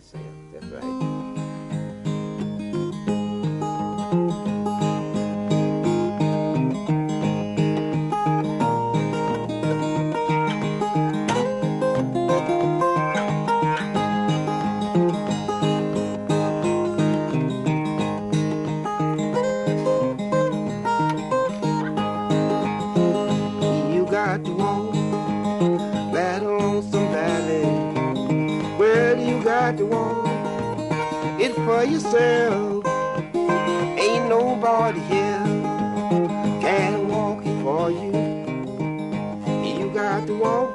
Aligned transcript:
That's 0.00 0.64
right. 0.72 1.39
For 31.80 31.86
yourself. 31.86 32.84
Ain't 33.98 34.28
nobody 34.28 35.00
here 35.00 35.44
can 36.60 37.08
walk 37.08 37.40
it 37.46 37.62
for 37.62 37.90
you. 37.90 38.12
You 39.64 39.90
got 39.94 40.26
to 40.26 40.34
walk 40.38 40.74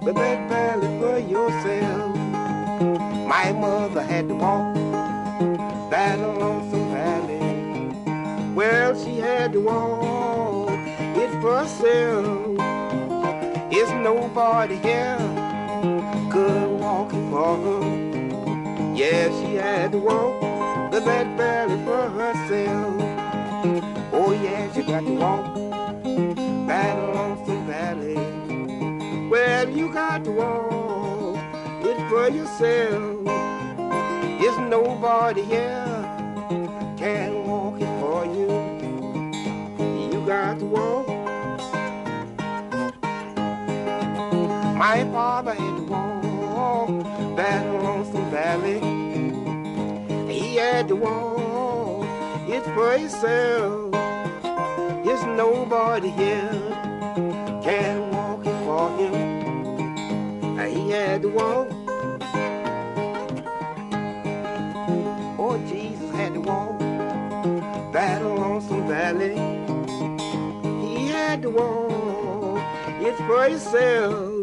the 0.00 0.14
that 0.14 0.48
valley 0.48 0.88
for 0.98 1.18
yourself. 1.18 2.16
My 3.28 3.52
mother 3.52 4.02
had 4.02 4.28
to 4.28 4.34
walk 4.34 4.74
that 5.90 6.18
lonesome 6.18 6.90
valley. 6.90 8.54
Well, 8.54 9.04
she 9.04 9.18
had 9.18 9.52
to 9.52 9.60
walk 9.60 10.70
it 10.70 11.30
for 11.42 11.58
herself. 11.58 12.56
Is 13.70 13.90
nobody 13.90 14.76
here 14.76 15.18
could 16.32 16.80
walk 16.80 17.12
it 17.12 17.30
for 17.30 17.56
her? 17.58 18.06
Yeah, 18.96 19.28
she 19.42 19.56
had 19.56 19.92
to 19.92 19.98
walk 19.98 20.45
the 20.96 21.04
that 21.04 21.26
valley 21.36 21.76
for 21.84 22.08
herself. 22.08 22.94
Oh 24.14 24.32
yeah, 24.32 24.72
she 24.72 24.82
got 24.82 25.04
to 25.04 25.12
walk 25.12 25.54
that 26.66 26.96
lonesome 27.14 27.66
valley. 27.66 28.14
Well, 29.28 29.68
you 29.68 29.92
got 29.92 30.24
to 30.24 30.30
walk 30.30 31.36
it 31.84 31.98
for 32.08 32.30
yourself. 32.30 33.28
Is 34.40 34.56
nobody 34.70 35.42
here 35.42 35.84
can 36.96 37.46
walk 37.46 37.78
it 37.78 38.00
for 38.00 38.24
you? 38.24 38.48
You 40.10 40.26
got 40.26 40.58
to 40.60 40.64
walk. 40.64 41.08
My 44.78 45.04
father 45.12 45.52
had 45.52 45.76
to 45.76 45.82
walk 45.82 47.36
that 47.36 47.66
lonesome 47.82 48.30
valley. 48.30 49.05
Had 50.86 50.90
to 50.90 51.04
walk 51.04 52.06
it 52.48 52.62
for 52.62 52.96
himself. 52.96 53.90
There's 55.04 55.24
nobody 55.24 56.10
here 56.10 56.48
can 57.60 58.08
walk 58.12 58.46
it 58.46 58.56
for 58.64 58.96
him. 58.96 60.60
He 60.76 60.90
had 60.90 61.22
to 61.22 61.28
walk. 61.28 61.68
Oh, 65.40 65.60
Jesus 65.68 66.08
had 66.14 66.34
to 66.34 66.40
walk 66.40 66.78
that 67.92 68.22
lonesome 68.22 68.86
valley. 68.86 69.34
He 70.86 71.08
had 71.08 71.42
to 71.42 71.50
walk 71.50 72.62
It's 73.00 73.18
for 73.22 73.42
himself. 73.48 74.40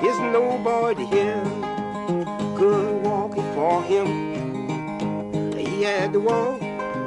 There's 0.00 0.20
nobody 0.20 1.04
here 1.06 1.42
could 2.56 3.02
walk 3.02 3.36
it 3.36 3.54
for 3.56 3.82
him. 3.82 4.23
He 5.84 5.90
had 5.90 6.14
to 6.14 6.20
walk 6.20 6.60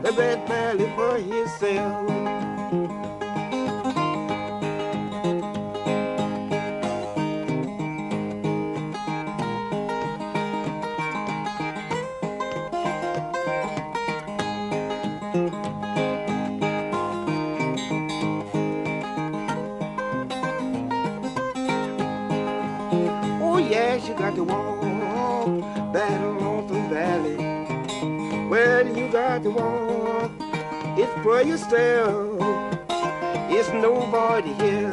the 0.03 0.13
red 0.15 0.47
valley 0.47 0.87
for 0.95 1.17
himself. 1.17 2.11
Oh 23.41 23.57
yes, 23.57 24.07
you 24.07 24.13
got 24.13 24.35
to 24.35 24.43
walk 24.43 25.93
that 25.93 26.26
Well, 29.37 29.45
you 29.45 29.51
got 29.53 29.69
to 29.69 29.93
walk 30.01 30.31
it 30.97 31.09
for 31.21 31.41
yourself. 31.43 32.41
It's 33.51 33.69
nobody 33.69 34.53
here 34.53 34.89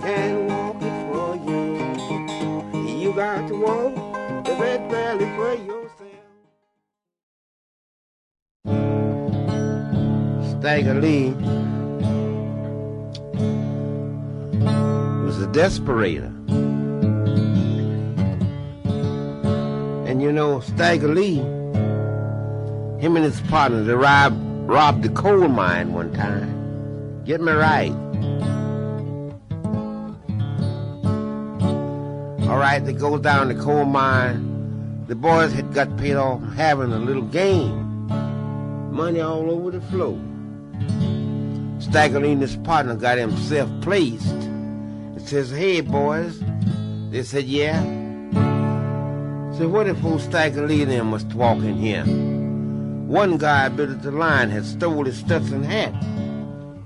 can 0.00 0.46
walk 0.46 0.76
it 0.80 1.12
for 1.12 1.36
you. 1.44 2.98
You 2.98 3.12
got 3.12 3.46
to 3.48 3.54
walk 3.54 3.94
the 4.44 4.54
red 4.54 4.90
valley 4.90 5.26
for 5.36 5.54
yourself. 5.54 6.22
Stagger 10.58 10.94
Lee 10.94 11.34
was 15.26 15.38
a 15.42 15.46
desperator. 15.52 16.32
And 20.08 20.22
you 20.22 20.32
know, 20.32 20.60
Stagger 20.60 21.08
Lee, 21.08 21.42
him 22.98 23.16
and 23.16 23.24
his 23.24 23.40
partner, 23.42 23.82
they 23.82 23.94
robbed, 23.94 24.36
robbed 24.68 25.02
the 25.02 25.10
coal 25.10 25.48
mine 25.48 25.92
one 25.92 26.12
time. 26.14 27.24
Get 27.24 27.40
me 27.40 27.52
right. 27.52 27.92
All 32.48 32.58
right, 32.58 32.78
they 32.78 32.92
go 32.92 33.18
down 33.18 33.48
the 33.48 33.54
coal 33.54 33.84
mine. 33.84 35.04
The 35.08 35.14
boys 35.14 35.52
had 35.52 35.74
got 35.74 35.96
paid 35.98 36.14
off 36.14 36.40
from 36.40 36.52
having 36.54 36.92
a 36.92 36.98
little 36.98 37.22
game. 37.22 38.08
Money 38.92 39.20
all 39.20 39.50
over 39.50 39.72
the 39.72 39.80
floor. 39.82 40.18
And 41.78 42.40
his 42.40 42.56
partner 42.56 42.94
got 42.94 43.18
himself 43.18 43.68
placed. 43.82 44.32
It 45.16 45.22
says, 45.26 45.50
hey, 45.50 45.80
boys. 45.80 46.40
They 47.10 47.22
said, 47.22 47.44
yeah. 47.44 47.82
So 49.58 49.68
what 49.68 49.86
if 49.86 50.04
old 50.04 50.20
and 50.82 50.90
them 50.90 51.10
was 51.10 51.24
walking 51.26 51.76
here? 51.76 52.04
One 53.06 53.38
guy 53.38 53.68
built 53.68 53.90
at 53.90 54.02
the 54.02 54.10
line 54.10 54.50
had 54.50 54.64
stole 54.64 55.04
his 55.04 55.18
Stetson 55.18 55.62
hat. 55.62 55.94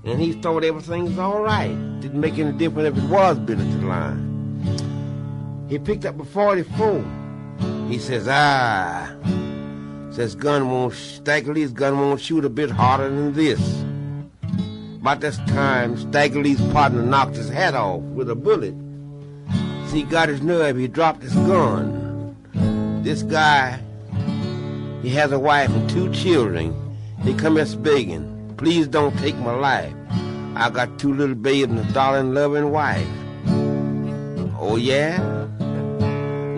And 0.04 0.20
he 0.20 0.34
thought 0.34 0.64
everything 0.64 1.06
was 1.06 1.18
all 1.18 1.40
right. 1.40 1.74
Didn't 2.00 2.20
make 2.20 2.38
any 2.38 2.52
difference 2.52 2.94
if 2.94 3.02
it 3.02 3.08
was 3.08 3.38
built 3.38 3.58
at 3.58 3.80
the 3.80 3.86
line. 3.86 5.66
He 5.70 5.78
picked 5.78 6.04
up 6.04 6.20
a 6.20 6.24
44. 6.26 7.02
He 7.88 7.98
says, 7.98 8.28
ah. 8.28 9.16
Says 10.10 10.34
gun 10.34 10.70
won't, 10.70 10.92
Stagger 10.92 11.54
gun 11.68 11.98
won't 11.98 12.20
shoot 12.20 12.44
a 12.44 12.50
bit 12.50 12.70
harder 12.70 13.08
than 13.08 13.32
this. 13.32 13.60
About 15.00 15.20
this 15.20 15.38
time, 15.46 15.96
Stagger 15.96 16.42
partner 16.70 17.02
knocked 17.02 17.36
his 17.36 17.48
hat 17.48 17.74
off 17.74 18.02
with 18.02 18.28
a 18.28 18.34
bullet. 18.34 18.74
See, 19.88 20.02
got 20.02 20.28
his 20.28 20.42
nerve, 20.42 20.76
he 20.76 20.86
dropped 20.86 21.22
his 21.22 21.32
gun. 21.32 22.36
This 23.02 23.22
guy, 23.22 23.80
he 25.02 25.08
has 25.10 25.32
a 25.32 25.38
wife 25.38 25.70
and 25.70 25.88
two 25.88 26.12
children. 26.12 26.74
He 27.22 27.34
come 27.34 27.56
here 27.56 27.66
begging, 27.76 28.54
please 28.56 28.86
don't 28.86 29.16
take 29.18 29.36
my 29.36 29.54
life. 29.54 29.92
I 30.56 30.68
got 30.70 30.98
two 30.98 31.14
little 31.14 31.34
babies 31.34 31.64
and 31.64 31.78
a 31.78 31.92
darling, 31.92 32.34
loving 32.34 32.70
wife. 32.70 33.06
Oh 34.58 34.76
yeah? 34.76 35.20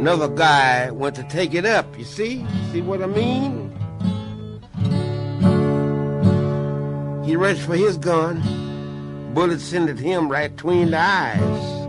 Another 0.03 0.29
guy 0.29 0.91
went 0.91 1.15
to 1.17 1.23
take 1.25 1.55
it 1.55 1.65
up, 1.65 1.97
you 1.97 2.05
see? 2.05 2.45
See 2.73 2.81
what 2.81 3.03
I 3.03 3.07
mean? 3.07 3.71
He 7.25 7.37
reached 7.37 7.61
for 7.63 7.77
his 7.77 7.99
gun. 7.99 8.43
Bullet 9.33 9.61
sent 9.61 9.89
at 9.89 9.99
him 9.99 10.29
right 10.29 10.55
between 10.55 10.91
the 10.91 10.99
eyes. 10.99 11.83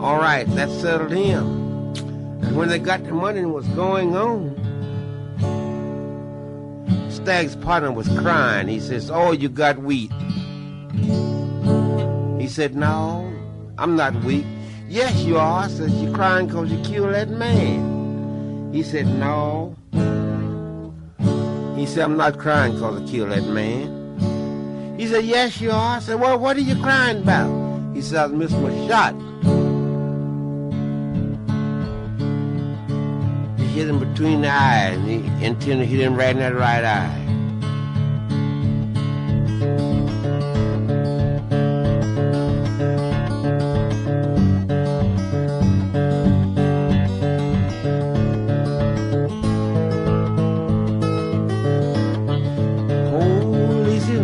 All 0.00 0.18
right, 0.18 0.46
that 0.54 0.70
settled 0.70 1.10
him. 1.10 1.57
When 2.54 2.68
they 2.68 2.78
got 2.78 3.04
the 3.04 3.12
money 3.12 3.40
and 3.40 3.52
was 3.54 3.66
going 3.68 4.16
on, 4.16 4.54
Stag's 7.10 7.56
partner 7.56 7.92
was 7.92 8.08
crying. 8.20 8.68
He 8.68 8.80
says, 8.80 9.10
Oh, 9.10 9.32
you 9.32 9.48
got 9.48 9.78
weak. 9.78 10.10
He 12.40 12.48
said, 12.48 12.74
No, 12.74 13.30
I'm 13.76 13.96
not 13.96 14.14
weak. 14.24 14.46
Yes, 14.88 15.20
you 15.20 15.36
are. 15.38 15.68
Says, 15.68 15.92
You're 16.02 16.14
crying 16.14 16.46
because 16.46 16.72
you 16.72 16.82
killed 16.82 17.14
that 17.14 17.28
man. 17.28 18.72
He 18.72 18.82
said, 18.82 19.06
No. 19.06 19.76
He 21.76 21.86
said, 21.86 22.04
I'm 22.04 22.16
not 22.16 22.38
crying 22.38 22.72
because 22.74 23.02
I 23.02 23.06
killed 23.06 23.30
that 23.30 23.44
man. 23.44 24.96
He 24.98 25.06
said, 25.06 25.24
Yes, 25.24 25.60
you 25.60 25.70
are. 25.70 25.96
I 25.96 26.00
said, 26.00 26.18
Well, 26.20 26.38
what 26.38 26.56
are 26.56 26.60
you 26.60 26.80
crying 26.82 27.18
about? 27.18 27.94
He 27.94 28.02
said, 28.02 28.18
I 28.18 28.26
missed 28.28 28.56
my 28.58 28.88
shot. 28.88 29.14
Between 33.96 34.42
the 34.42 34.50
eyes, 34.50 34.98
and 34.98 35.08
he 35.08 35.16
intended 35.44 35.78
to 35.78 35.86
hit 35.86 36.00
him 36.00 36.14
right 36.14 36.30
in 36.30 36.38
that 36.38 36.54
right 36.54 36.84
eye. 36.84 37.24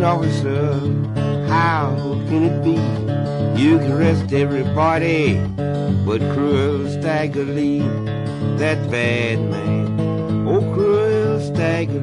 Officer, 0.03 0.79
how 1.47 1.95
can 2.27 2.43
it 2.43 2.63
be? 2.63 2.77
You 3.59 3.79
arrest 3.91 4.31
everybody, 4.31 5.39
but 6.05 6.21
cruel 6.33 6.87
Stagger 6.87 7.43
that 8.57 8.89
bad 8.89 9.39
man. 9.39 10.47
Oh, 10.47 10.61
cruel 10.73 11.39
Stagger 11.39 11.99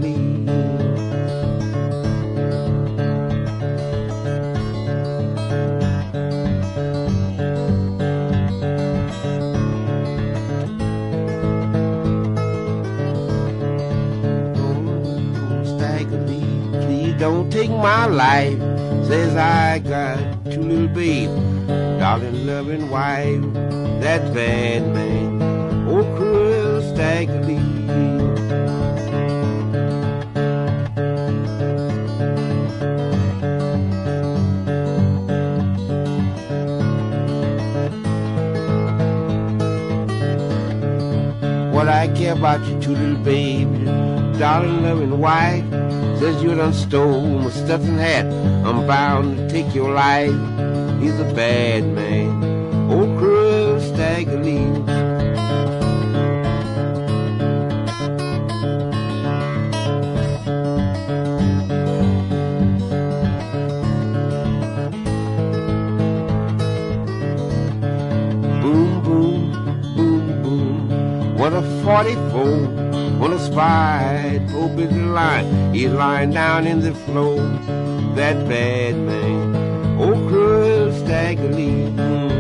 Stagger 15.77 16.25
please 16.83 17.15
don't 17.19 17.51
take 17.51 17.71
my 17.71 18.07
life. 18.07 18.59
Says 19.07 19.37
I 19.37 19.79
got 19.79 20.19
two 20.51 20.63
little 20.63 20.89
babes, 20.89 21.33
darling, 21.99 22.47
loving 22.47 22.91
wife. 22.91 23.43
That 24.03 24.35
bad 24.35 24.83
man, 24.95 25.42
oh 25.93 26.17
cruel 26.17 26.81
Stagger 26.81 27.41
Lee. 27.45 27.59
What 41.73 41.89
I 41.89 42.09
care 42.15 42.33
about 42.33 42.65
you 42.67 42.81
two 42.81 42.95
little 42.95 43.17
babies, 43.25 43.89
darling, 44.39 44.83
loving 44.83 45.19
wife. 45.19 45.65
Says 46.19 46.43
you 46.43 46.55
done 46.55 46.73
stole 46.73 47.39
my 47.39 47.51
Stetson 47.51 47.99
hat. 47.99 48.27
I'm 48.65 48.87
bound 48.87 49.37
to 49.37 49.49
take 49.51 49.75
your 49.75 49.93
life. 49.93 50.31
He's 51.01 51.19
a 51.19 51.35
bad 51.35 51.85
man. 51.85 52.52
44 71.93 72.41
on 73.21 73.33
a 73.35 73.39
oh 74.55 74.69
busy 74.75 74.99
line. 74.99 75.75
He's 75.75 75.91
lying 75.91 76.31
down 76.31 76.67
in 76.67 76.81
the 76.81 76.95
floor. 76.95 77.37
That 78.17 78.49
bad 78.49 78.97
man, 78.97 80.01
oh 80.01 80.15
cruel 80.27 80.91
Stagger 80.95 81.49
Lee. 81.49 81.93
Mm. 81.93 82.33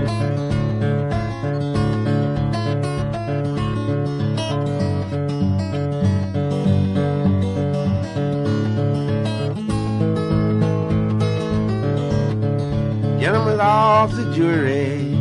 Gentlemen 13.20 13.60
of 13.60 14.16
the 14.16 14.32
jury, 14.34 15.12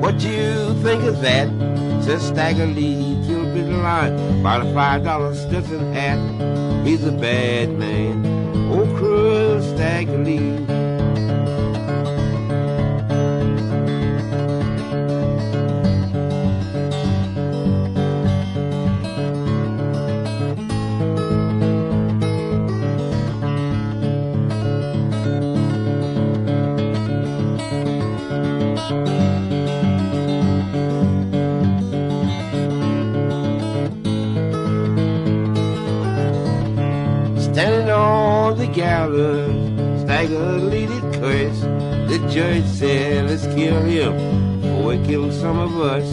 what 0.00 0.14
you 0.24 0.72
think 0.82 1.04
of 1.04 1.20
that? 1.20 1.48
Says 2.02 2.26
Stagger 2.26 2.66
Lee, 2.66 3.13
till 3.13 3.13
bit 3.13 3.13
line, 3.84 4.40
about 4.40 4.66
a 4.66 4.74
five 4.74 5.04
dollar 5.04 5.34
Stetson 5.34 5.92
hat. 5.92 6.18
He's 6.86 7.04
a 7.04 7.12
bad 7.12 7.70
man, 7.78 8.24
oh 8.72 8.86
cruel 8.96 9.62
Stagger 9.62 10.18
Lee. 10.18 10.73
On 38.54 38.60
the 38.60 38.72
gallows, 38.72 40.00
Stagger 40.02 40.58
Lee 40.58 40.86
did 40.86 41.02
curse. 41.14 41.60
The 41.60 42.18
judge 42.30 42.64
said, 42.66 43.28
let's 43.28 43.46
kill 43.46 43.80
him 43.82 44.60
before 44.60 44.92
he 44.94 45.04
kills 45.06 45.40
some 45.40 45.58
of 45.58 45.80
us. 45.80 46.04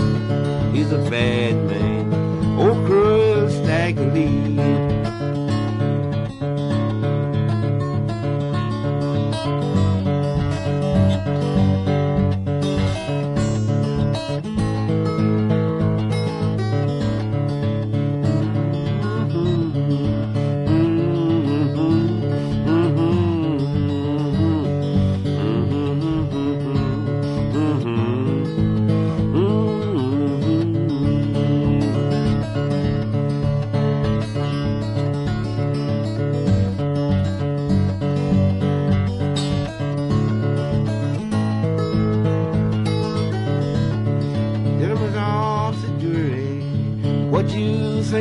He's 0.73 0.91
a 0.91 0.97
bad 1.09 1.55
man, 1.67 2.13
oh 2.59 2.73
cruel 2.87 3.49
Stagger 3.49 4.09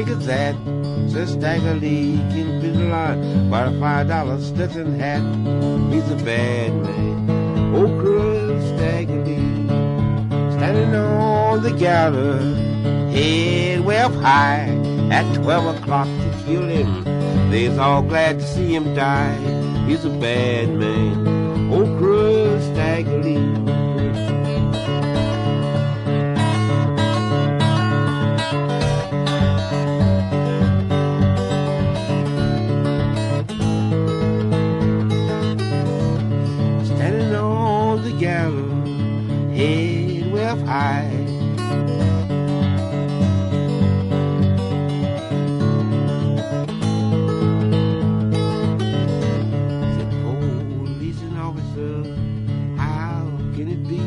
think 0.05 0.17
of 0.17 0.25
that? 0.25 0.55
Says 1.11 1.33
Stagger 1.33 1.75
Lee, 1.75 2.17
be 2.33 2.43
the 2.43 2.73
line, 2.89 3.49
about 3.49 3.75
a 3.75 3.79
five 3.79 4.09
dollar 4.09 4.41
Stetson 4.41 4.99
hat. 4.99 5.21
He's 5.93 6.09
a 6.11 6.15
er 6.15 6.25
bad 6.25 6.73
man, 6.75 7.75
oh 7.75 7.89
cruel 8.01 8.61
Stagger 8.77 9.25
Lee. 9.25 9.67
Standing 10.57 10.95
on 10.95 11.63
the 11.63 11.73
gallows, 11.73 12.57
head 13.13 13.81
way 13.81 13.99
up 13.99 14.13
high, 14.15 14.69
at 15.11 15.35
twelve 15.35 15.77
o'clock 15.77 16.07
to 16.07 16.43
kill 16.47 16.67
him. 16.67 17.05
They's 17.51 17.77
all 17.77 18.03
glad 18.03 18.39
to 18.39 18.47
see 18.47 18.75
him 18.75 18.95
die. 18.95 19.37
He's 19.87 20.05
a 20.07 20.11
bad 20.11 20.71
man, 20.71 21.25
Said, 40.71 41.27
police 50.23 51.23
officer, 51.37 52.15
how 52.77 53.27
can 53.57 53.67
it 53.67 53.83
be? 53.89 53.99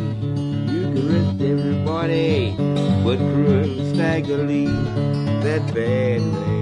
You 0.72 0.84
arrest 1.04 1.42
everybody, 1.42 2.56
but 3.04 3.18
cruel 3.18 3.94
Stagger 3.94 4.38
Lee, 4.38 4.68
that 5.44 5.70
bad 5.76 6.22
man. 6.22 6.53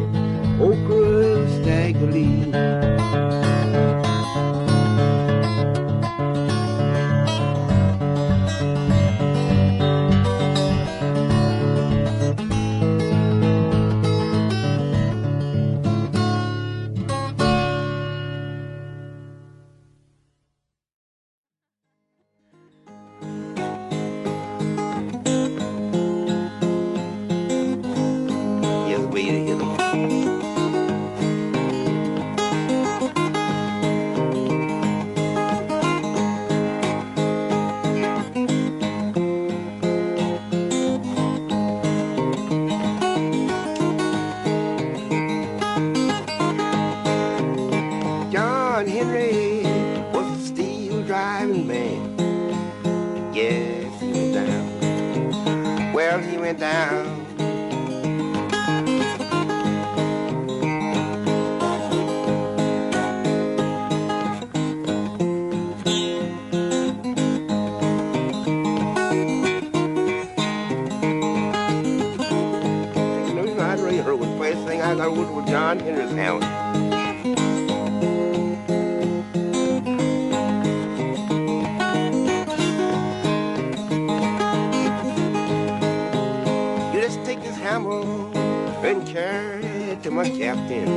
And 88.83 89.07
carry 89.07 89.65
it 89.65 90.03
to 90.03 90.11
my 90.11 90.29
captain. 90.29 90.87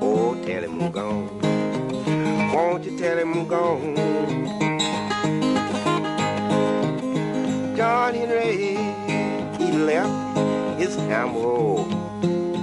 Oh, 0.00 0.34
tell 0.44 0.62
him 0.62 0.80
I'm 0.82 0.90
gone. 0.92 1.40
Won't 2.52 2.84
you 2.84 2.98
tell 2.98 3.18
him 3.18 3.32
I'm 3.32 3.46
gone? 3.46 3.96
John 7.76 8.14
Henry, 8.14 8.76
he 9.58 9.72
left 9.72 10.78
his 10.78 10.96
hammer 10.96 12.00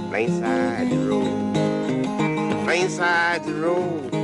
plain 0.08 0.40
side 0.40 0.90
the 0.90 0.98
road, 0.98 2.64
plain 2.64 2.88
side 2.88 3.44
the 3.44 3.54
road. 3.54 4.17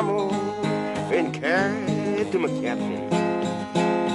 Camel 0.00 0.32
and 1.12 1.34
carried 1.34 2.30
to 2.32 2.38
my 2.38 2.48
captain. 2.62 3.10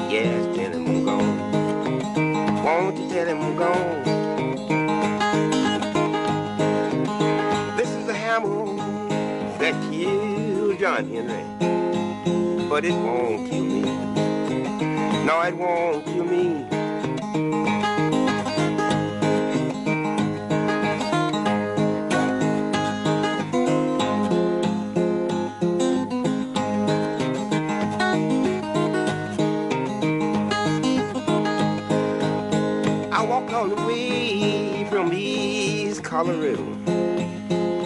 Yes, 0.10 0.56
tell 0.56 0.72
him 0.72 0.88
I'm 0.88 1.06
gone. 1.06 2.64
Won't 2.64 2.98
you 2.98 3.10
tell 3.10 3.28
him 3.28 3.42
I'm 3.42 3.56
gone? 3.56 4.04
This 7.78 7.90
is 7.90 8.06
the 8.08 8.14
hammer 8.14 8.66
that 9.60 9.76
killed 9.92 10.80
John 10.80 11.10
Henry, 11.14 11.46
but 12.70 12.86
it 12.86 12.94
won't 12.94 13.50
kill 13.50 13.66
me. 13.66 13.82
No, 15.26 15.42
it 15.42 15.56
won't 15.56 16.06
kill 16.06 16.24
me. 16.24 16.75
Colorado. 36.16 36.64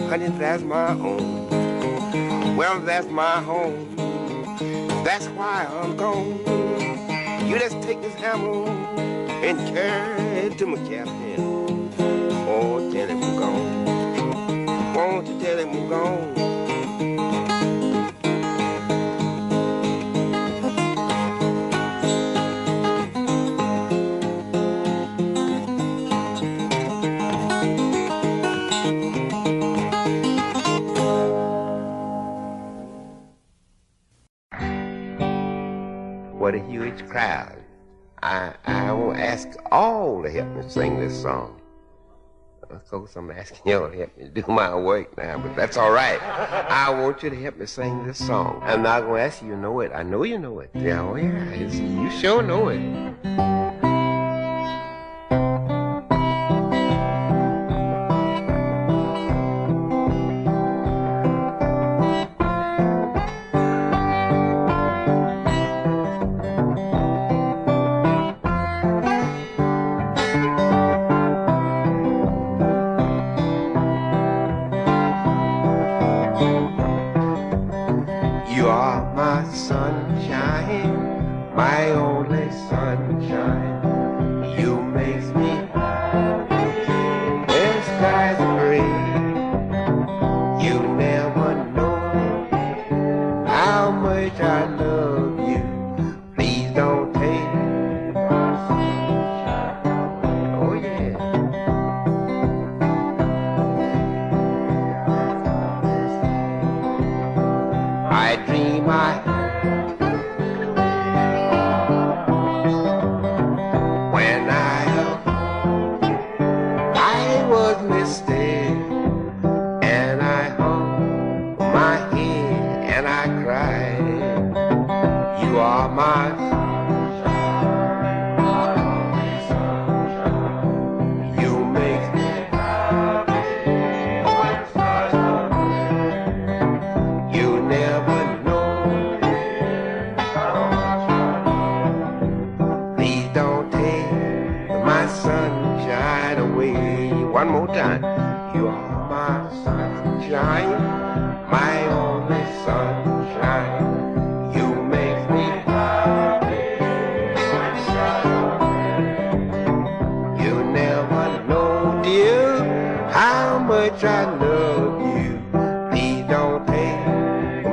Honey, 0.08 0.28
that's 0.38 0.62
my 0.62 0.92
home. 0.92 1.48
Well, 2.56 2.78
that's 2.78 3.08
my 3.08 3.42
home. 3.42 3.96
That's 5.02 5.26
why 5.30 5.66
I'm 5.68 5.96
gone. 5.96 6.38
You 7.48 7.58
just 7.58 7.82
take 7.82 8.00
this 8.00 8.14
hammer 8.14 8.68
and 8.68 9.58
carry 9.74 10.22
it 10.46 10.58
to 10.58 10.66
my 10.66 10.76
captain. 10.88 11.90
Oh, 12.46 12.88
tell 12.92 13.08
him 13.08 13.20
I'm 13.20 13.36
gone. 13.36 14.94
Won't 14.94 15.26
you 15.26 15.40
tell 15.40 15.58
him 15.58 15.70
I'm 15.70 15.88
gone? 15.88 16.39
To 40.62 40.70
sing 40.70 41.00
this 41.00 41.22
song. 41.22 41.60
Uh, 42.70 42.74
of 42.74 42.88
course, 42.88 43.16
I'm 43.16 43.30
asking 43.30 43.72
y'all 43.72 43.90
to 43.90 43.96
help 43.96 44.16
me 44.16 44.28
do 44.28 44.44
my 44.48 44.74
work 44.74 45.16
now, 45.16 45.38
but 45.38 45.56
that's 45.56 45.76
all 45.76 45.90
right. 45.90 46.20
I 46.22 46.90
want 46.90 47.22
you 47.22 47.30
to 47.30 47.36
help 47.36 47.56
me 47.56 47.66
sing 47.66 48.06
this 48.06 48.18
song. 48.18 48.60
I'm 48.62 48.82
not 48.82 49.02
going 49.02 49.20
to 49.20 49.22
ask 49.22 49.42
you, 49.42 49.48
you 49.48 49.56
know 49.56 49.80
it. 49.80 49.92
I 49.94 50.02
know 50.02 50.22
you 50.24 50.38
know 50.38 50.60
it. 50.60 50.70
Yeah, 50.74 51.02
oh 51.02 51.16
yeah, 51.16 51.54
you 51.54 52.10
sure 52.10 52.42
know 52.42 52.68
it. 52.68 53.69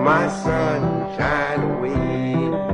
my 0.03 0.27
sunshine 0.29 1.61
away. 1.71 2.66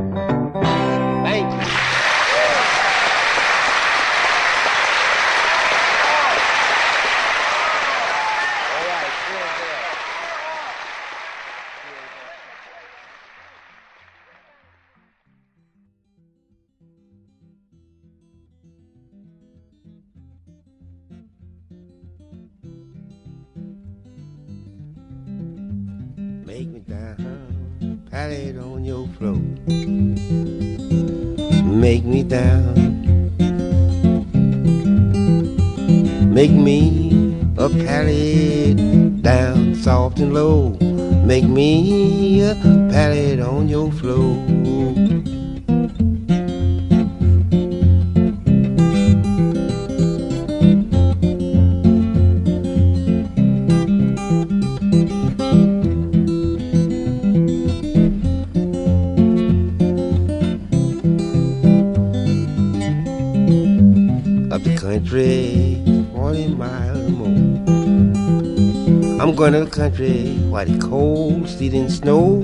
Country 69.74 70.36
while 70.50 70.66
the 70.66 70.78
cold, 70.78 71.50
sleet, 71.50 71.90
snow. 71.90 72.42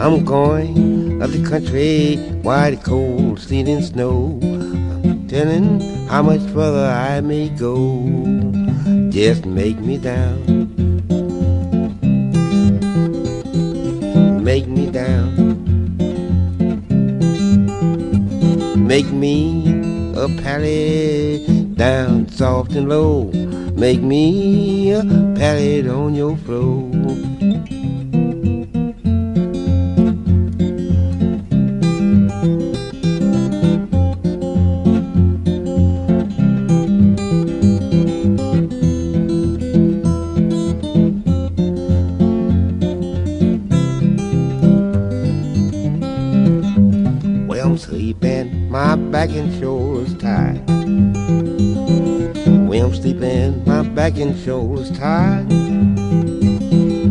I'm 0.00 0.24
going 0.24 1.22
up 1.22 1.30
the 1.30 1.44
country 1.46 2.16
while 2.40 2.70
the 2.70 2.78
cold, 2.78 3.40
sleet, 3.40 3.68
snow. 3.82 4.40
I'm 4.42 5.28
telling 5.28 5.80
how 6.08 6.22
much 6.22 6.40
further 6.52 6.86
I 6.86 7.20
may 7.20 7.50
go. 7.50 8.00
Just 9.10 9.44
make 9.44 9.78
me 9.80 9.98
down. 9.98 10.40
Make 14.42 14.66
me 14.66 14.90
down. 14.90 15.36
Make 18.86 19.12
me 19.12 20.14
a 20.16 20.26
pallet 20.42 21.76
down 21.76 22.28
soft 22.28 22.72
and 22.72 22.88
low. 22.88 23.30
Make 23.80 24.02
me 24.02 24.92
a 24.92 25.02
pallet 25.34 25.86
on 25.86 26.14
your 26.14 26.36
floor. 26.36 26.89
And 54.16 54.38
shoulders 54.38 54.90
tired. 54.98 55.48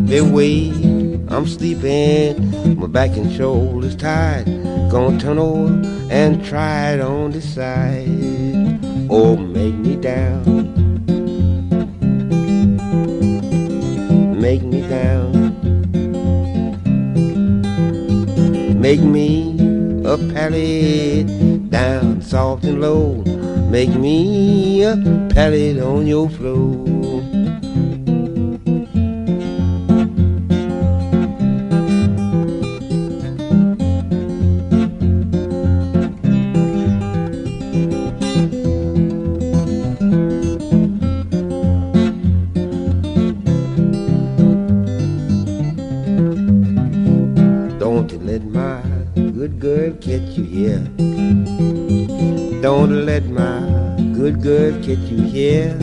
The 0.07 0.21
way 0.21 0.69
I'm 1.27 1.45
sleeping, 1.45 2.79
my 2.79 2.87
back 2.87 3.15
and 3.17 3.31
shoulders 3.31 3.95
tired. 3.95 4.45
Gonna 4.89 5.19
turn 5.19 5.37
over 5.37 5.67
and 6.09 6.43
try 6.43 6.93
it 6.93 7.01
on 7.01 7.31
the 7.31 7.41
side. 7.41 8.79
Oh, 9.09 9.35
make 9.35 9.75
me 9.75 9.95
down. 9.95 10.43
Make 14.39 14.63
me 14.63 14.81
down. 14.87 15.31
Make 18.79 19.01
me 19.01 19.55
a 20.05 20.17
pallet 20.33 21.69
down 21.69 22.21
soft 22.21 22.63
and 22.63 22.81
low. 22.81 23.38
Make 23.69 23.93
me 23.95 24.83
a 24.83 24.95
pallet 25.29 25.79
on 25.79 26.07
your 26.07 26.27
floor. 26.27 27.48
Catch 54.89 55.11
you 55.11 55.21
here. 55.21 55.77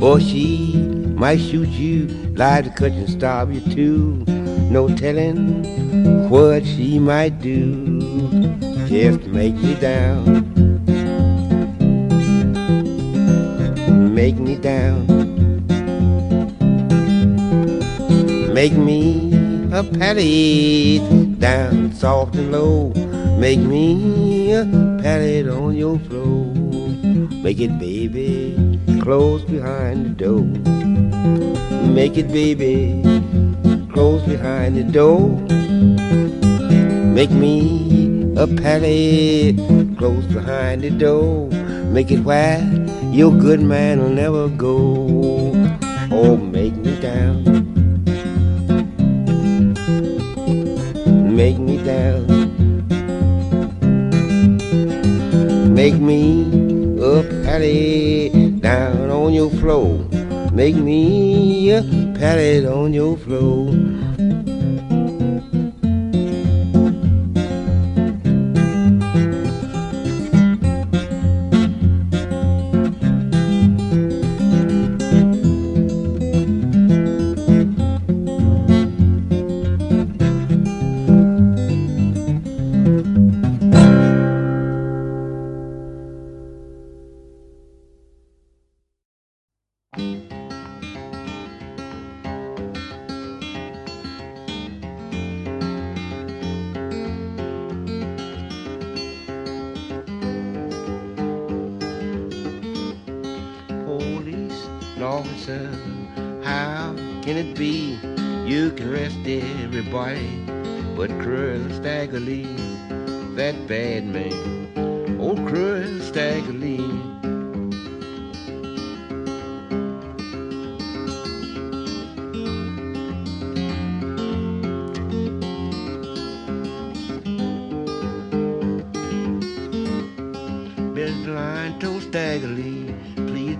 Or 0.00 0.20
she 0.20 0.76
might 1.16 1.40
shoot 1.40 1.68
you, 1.70 2.06
lie 2.36 2.62
to 2.62 2.70
cut 2.70 2.92
and 2.92 3.10
starve 3.10 3.52
you 3.52 3.60
too. 3.74 4.24
No 4.70 4.88
telling 4.94 6.28
what 6.30 6.64
she 6.64 7.00
might 7.00 7.40
do. 7.40 7.98
Just 8.86 9.26
make 9.26 9.54
me 9.54 9.74
down. 9.74 10.24
Make 14.14 14.36
me 14.36 14.54
down. 14.54 15.06
Make 18.54 18.74
me 18.74 19.32
a 19.72 19.82
pallet 19.82 21.40
down 21.40 21.92
soft 21.92 22.36
and 22.36 22.52
low. 22.52 22.92
Make 23.38 23.58
me 23.58 24.52
a 24.52 24.64
pallet 25.02 25.48
on 25.48 25.74
your 25.74 25.98
floor. 25.98 26.61
Make 27.42 27.58
it, 27.58 27.76
baby, 27.80 28.78
close 29.02 29.42
behind 29.42 30.06
the 30.06 30.10
door. 30.10 30.44
Make 31.92 32.16
it, 32.16 32.28
baby, 32.28 33.02
close 33.92 34.22
behind 34.22 34.76
the 34.76 34.84
door. 34.84 35.28
Make 37.12 37.32
me 37.32 38.32
a 38.36 38.46
pallet 38.46 39.58
close 39.98 40.24
behind 40.26 40.82
the 40.82 40.90
door. 40.90 41.48
Make 41.90 42.12
it 42.12 42.20
where 42.20 42.62
your 43.10 43.32
good 43.32 43.60
man 43.60 44.00
will 44.00 44.10
never 44.10 44.48
go. 44.48 45.50
Oh, 46.12 46.36
make 46.36 46.76
me 46.76 46.94
down. 47.00 47.42
Make 51.34 51.58
me 51.58 51.82
down. 51.82 52.22
Make 55.74 55.98
me 55.98 56.61
a 57.12 57.22
pallet 57.44 58.60
down 58.60 59.10
on 59.10 59.34
your 59.34 59.50
floor. 59.50 59.98
Make 60.52 60.76
me 60.76 61.70
a 61.70 61.82
pallet 62.18 62.64
on 62.64 62.94
your 62.94 63.16
floor. 63.18 63.81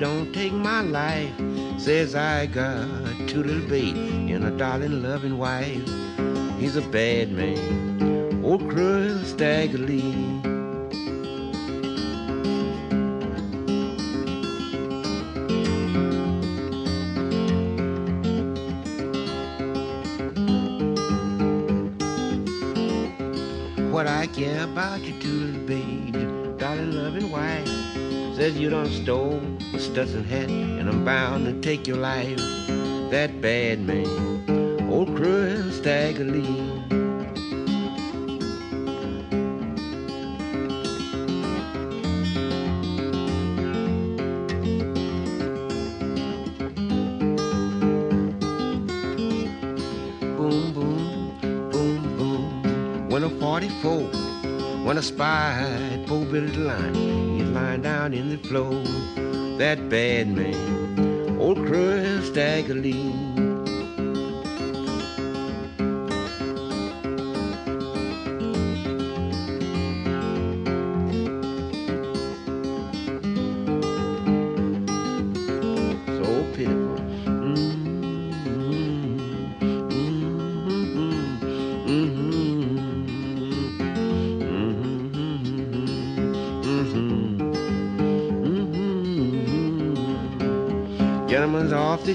Don't 0.03 0.33
take 0.33 0.53
my 0.53 0.81
life. 0.81 1.33
Says 1.79 2.17
I 2.17 2.47
got 2.47 2.89
two 3.29 3.45
little 3.45 3.69
baby 3.69 4.33
and 4.33 4.45
a 4.45 4.51
darling 4.51 5.01
loving 5.01 5.39
wife. 5.39 5.89
He's 6.59 6.75
a 6.75 6.83
bad 6.83 7.31
man, 7.31 8.43
old 8.45 8.69
cruel 8.69 9.23
Stagger 9.23 9.79
Lee. 9.79 10.41
What 23.93 24.09
I 24.09 24.27
care 24.35 24.65
about 24.65 25.01
you 25.03 25.17
two 25.21 25.29
little 25.29 25.61
baby, 25.61 26.59
darling 26.59 26.91
loving 26.91 27.31
wife. 27.31 27.69
Says 28.35 28.59
you 28.59 28.71
done 28.71 28.91
stole 28.91 29.52
Stetson 29.79 30.25
hat, 30.25 30.49
and 30.49 30.89
I'm 30.89 31.05
bound 31.05 31.45
to 31.47 31.61
take 31.61 31.87
your 31.87 31.97
life. 31.97 32.37
That 33.11 33.41
bad 33.41 33.81
man, 33.81 34.07
old 34.91 35.15
cruel 35.17 35.71
Stagger 35.71 36.25
Lee. 36.25 36.43
Boom, 50.37 50.73
boom, 50.73 51.71
boom, 51.71 52.17
boom. 52.17 53.09
When 53.11 53.25
a 53.25 53.31
44, 53.31 54.01
when 54.85 54.97
I 54.97 55.01
spied 55.01 56.05
poor 56.07 56.25
Billy 56.25 56.53
Lyons, 56.57 56.97
he's 56.97 57.51
lying 57.51 57.83
down 57.83 58.15
in 58.15 58.31
the 58.31 58.39
floor. 58.39 58.83
That 59.63 59.89
bad 59.89 60.27
man, 60.27 61.39
old 61.39 61.57
cruel 61.59 62.21
Stagger 62.23 62.75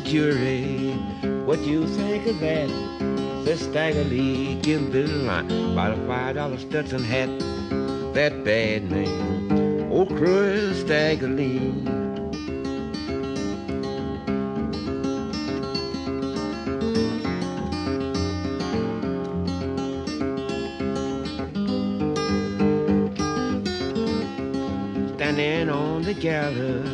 jury. 0.08 0.94
What 1.46 1.60
you 1.66 1.86
think 1.86 2.26
of 2.28 2.40
that? 2.40 2.70
Says 3.44 3.62
Stagger 3.62 4.04
give 4.62 4.92
Billy 4.92 5.12
a 5.12 5.24
line. 5.24 5.76
Buy 5.76 5.90
a 5.90 6.08
five 6.08 6.36
dollar 6.36 6.58
Stetson 6.58 7.04
hat. 7.04 7.28
That 8.14 8.44
bad 8.44 8.90
man, 8.90 9.90
oh, 9.92 9.98
old 9.98 10.10
cruel 10.10 10.74
Stagger 10.74 11.28
Lee. 11.28 11.74
standing 25.16 25.70
on 25.70 26.02
the 26.04 26.14
gallows. 26.14 26.88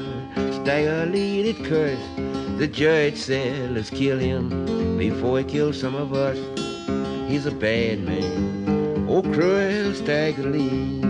Stagger 0.56 1.12
did 1.12 1.64
curse. 1.66 2.33
The 2.58 2.68
judge 2.68 3.18
said, 3.18 3.72
let's 3.72 3.90
kill 3.90 4.18
him 4.18 4.98
before 4.98 5.40
he 5.40 5.44
kills 5.44 5.80
some 5.80 5.96
of 5.96 6.14
us. 6.14 6.38
He's 7.30 7.46
a 7.46 7.52
bad 7.52 8.00
man. 8.04 9.06
Oh, 9.10 9.22
cruel 9.22 9.94
Stagger 9.94 10.44
Lee. 10.44 11.02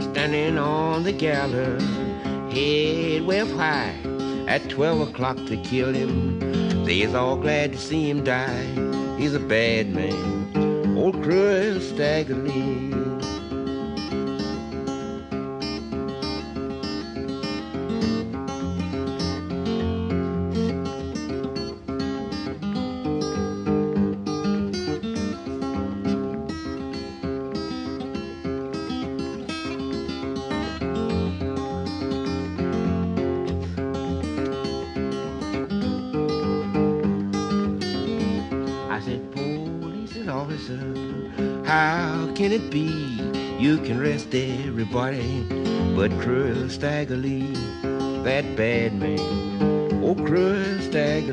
Standing 0.00 0.58
on 0.58 1.04
the 1.04 1.12
gallows, 1.12 1.82
head 2.52 3.22
well 3.24 3.46
high. 3.56 3.94
At 4.48 4.68
twelve 4.68 5.08
o'clock 5.08 5.36
they 5.46 5.58
killed 5.58 5.94
him. 5.94 6.73
They's 6.84 7.14
all 7.14 7.36
glad 7.36 7.72
to 7.72 7.78
see 7.78 8.10
him 8.10 8.24
die. 8.24 8.66
He's 9.18 9.34
a 9.34 9.40
bad 9.40 9.94
man, 9.94 10.96
old 10.98 11.22
cruel 11.22 11.80
Stagger 11.80 12.34
it 42.54 42.70
be 42.70 42.86
you 43.58 43.78
can 43.78 43.98
rest 43.98 44.32
everybody 44.32 45.42
but 45.96 46.10
cruel 46.20 46.68
Stagger 46.68 47.16
Lee, 47.16 47.52
that 48.22 48.44
bad 48.54 48.94
man, 48.94 49.18
oh 50.04 50.14
cruel 50.14 50.78
Stagger 50.80 51.32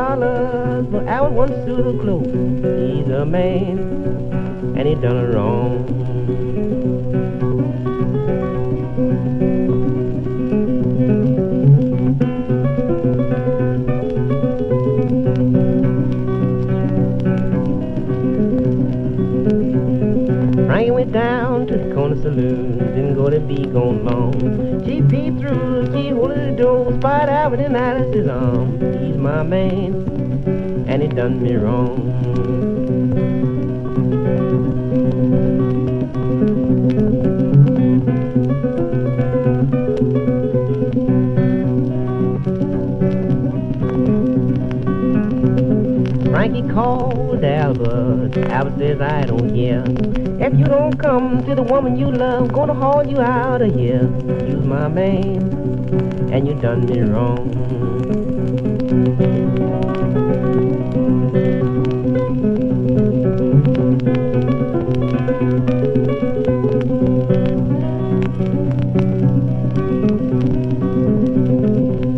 dollars 0.00 0.86
for 0.90 1.06
our 1.06 1.28
one 1.28 1.52
suit 1.66 1.86
of 1.86 2.00
clothes. 2.00 2.26
He's 2.26 3.08
a 3.12 3.26
man, 3.26 3.78
and 4.76 4.88
he 4.88 4.94
done 4.94 5.16
her 5.16 5.32
wrong. 5.32 5.86
Down 21.10 21.66
to 21.66 21.76
the 21.76 21.92
corner 21.92 22.14
saloon, 22.22 22.78
didn't 22.78 23.14
go 23.16 23.28
to 23.28 23.40
be 23.40 23.64
gone 23.64 24.04
long. 24.04 24.32
She 24.86 25.02
peeped 26.00 26.16
through 26.16 26.34
the 26.34 26.52
door, 26.56 26.92
spied 26.98 27.28
out 27.28 27.50
within 27.50 27.76
Alice's 27.76 28.28
arm. 28.28 28.80
He's 29.04 29.16
my 29.16 29.42
man, 29.42 30.86
and 30.88 31.02
he 31.02 31.08
done 31.08 31.42
me 31.42 31.54
wrong. 31.56 32.08
Frankie 46.30 46.68
called 46.72 47.44
Albert. 47.44 48.36
Albert 48.50 48.78
says, 48.78 49.00
I 49.00 49.24
don't 49.26 49.54
care. 49.54 50.19
If 50.42 50.58
you 50.58 50.64
don't 50.64 50.96
come 50.98 51.44
to 51.44 51.54
the 51.54 51.62
woman 51.62 51.98
you 51.98 52.10
love, 52.10 52.50
gonna 52.50 52.72
haul 52.72 53.06
you 53.06 53.20
out 53.20 53.60
of 53.60 53.74
here. 53.74 54.10
You's 54.48 54.64
my 54.64 54.88
man, 54.88 55.36
and 56.32 56.48
you 56.48 56.54
done 56.54 56.86
me 56.86 57.00
wrong. 57.02 57.52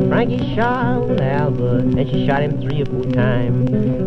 Frankie 0.08 0.54
shot 0.54 1.20
Albert, 1.20 1.98
and 1.98 2.08
she 2.08 2.24
shot 2.24 2.44
him 2.44 2.60
three 2.60 2.82
or 2.82 2.86
four 2.86 3.02
times. 3.12 3.61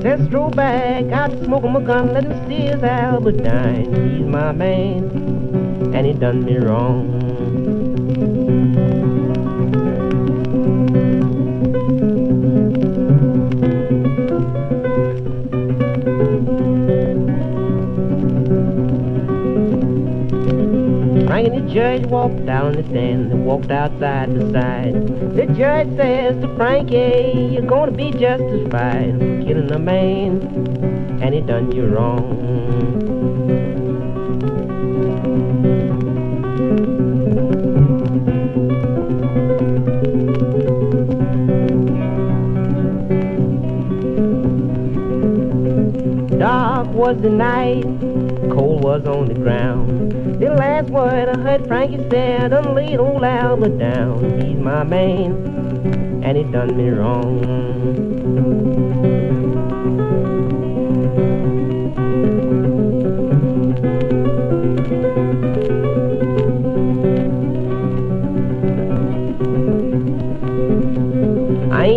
Then 0.06 0.28
stroll 0.28 0.52
back 0.52 1.32
to 1.32 1.46
smoke 1.46 1.64
him 1.64 1.76
a 1.76 1.82
gun, 1.82 2.14
let 2.14 2.26
him 2.26 2.48
see 2.48 2.68
his 2.68 2.84
Albert 2.84 3.44
dine. 3.44 3.86
He's 4.12 4.28
my 4.28 4.52
man, 4.52 5.96
and 5.96 6.06
he 6.06 6.14
done 6.14 6.46
me 6.46 6.58
wrong. 6.58 7.65
Judge 21.76 22.06
walked 22.06 22.46
down 22.46 22.72
the 22.72 22.84
stand 22.84 23.30
and 23.34 23.46
walked 23.46 23.70
outside 23.70 24.34
the 24.34 24.50
side. 24.54 24.94
The 25.36 25.46
judge 25.58 25.94
says 25.98 26.42
to 26.42 26.56
Frankie, 26.56 27.50
you're 27.52 27.64
gonna 27.64 27.92
be 27.92 28.12
justified 28.12 29.20
for 29.20 29.44
killing 29.44 29.70
a 29.74 29.80
man, 29.80 30.42
and 31.22 31.36
he 31.36 31.42
done 31.42 31.74
you 31.74 31.88
wrong. 31.88 32.40
Dark 46.40 46.88
was 46.88 47.18
the 47.22 47.30
night, 47.30 47.84
cold 48.50 48.82
was 48.82 49.06
on 49.06 49.26
the 49.26 49.34
ground. 49.34 49.85
Last 50.56 50.90
word 50.90 51.28
I 51.28 51.38
heard 51.38 51.68
Frankie 51.68 51.98
said, 52.10 52.54
laid 52.74 52.98
old 52.98 53.26
Albert 53.26 53.78
down. 53.78 54.40
He's 54.40 54.58
my 54.58 54.84
man, 54.84 56.24
and 56.24 56.38
he 56.38 56.44
done 56.44 56.78
me 56.78 56.90
wrong. 56.90 59.15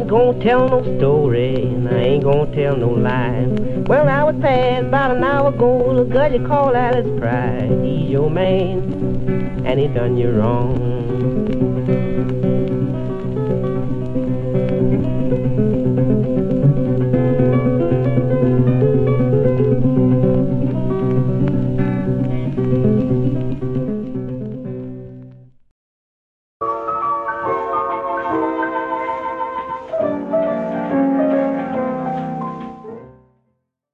Gonna 0.08 0.42
tell 0.42 0.70
no 0.70 0.96
story, 0.96 1.54
and 1.54 1.86
I 1.86 1.98
ain't 1.98 2.24
gonna 2.24 2.50
tell 2.56 2.74
no 2.78 2.88
lie. 2.88 3.44
Well, 3.86 4.08
I 4.08 4.24
was 4.24 4.36
past 4.40 4.86
about 4.86 5.18
an 5.18 5.22
hour 5.22 5.48
ago, 5.50 5.94
the 5.94 6.04
girl 6.04 6.32
you 6.32 6.46
call 6.48 6.74
Alice 6.74 7.06
Fry. 7.18 7.68
He's 7.82 8.08
your 8.08 8.30
man, 8.30 9.64
and 9.66 9.78
he 9.78 9.86
done 9.88 10.16
you 10.16 10.30
wrong. 10.30 11.37